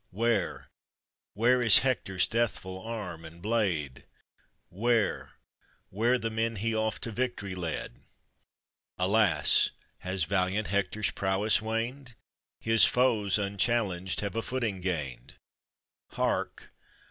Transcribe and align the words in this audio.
Where! 0.09 0.71
where 1.35 1.61
is 1.61 1.77
Hector's 1.85 2.25
deathful 2.27 2.81
arm 2.83 3.23
and 3.23 3.39
blade? 3.39 4.05
Where! 4.69 5.33
where 5.91 6.17
the 6.17 6.31
men 6.31 6.55
he 6.55 6.73
oft 6.75 7.03
to 7.03 7.11
victory 7.11 7.53
led? 7.53 8.01
Alas! 8.97 9.69
has 9.99 10.23
valiant 10.23 10.69
Hectors 10.69 11.11
prowess 11.11 11.61
waned? 11.61 12.15
His 12.59 12.83
foes, 12.83 13.37
unchallenged, 13.37 14.21
have 14.21 14.35
a 14.35 14.41
footing 14.41 14.81
gained. 14.81 15.35
Hark! 16.09 16.73